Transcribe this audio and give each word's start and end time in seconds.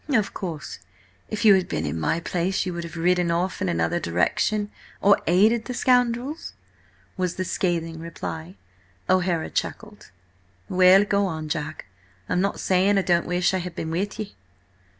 "Of 0.09 0.33
course, 0.33 0.79
if 1.29 1.45
you 1.45 1.53
had 1.53 1.67
been 1.69 1.85
in 1.85 1.99
my 1.99 2.19
place 2.19 2.65
you 2.65 2.73
would 2.73 2.83
have 2.85 2.97
ridden 2.97 3.29
off 3.29 3.61
in 3.61 3.69
another 3.69 3.99
direction–or 3.99 5.21
aided 5.27 5.65
the 5.65 5.75
scoundrels?" 5.75 6.53
was 7.17 7.35
the 7.35 7.45
scathing 7.45 7.99
reply. 7.99 8.55
O'Hara 9.07 9.51
chuckled. 9.51 10.09
"Well, 10.67 11.05
go 11.05 11.27
on, 11.27 11.49
Jack. 11.49 11.85
I'm 12.27 12.41
not 12.41 12.59
saying 12.59 12.97
I 12.97 13.03
don't 13.03 13.27
wish 13.27 13.53
I 13.53 13.59
had 13.59 13.75
been 13.75 13.91
with 13.91 14.17
ye." 14.17 14.35